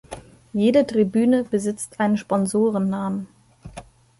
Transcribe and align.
Jede 0.51 0.87
Tribüne 0.87 1.43
besitzt 1.43 1.99
einen 1.99 2.17
Sponsoren-Namen. 2.17 3.27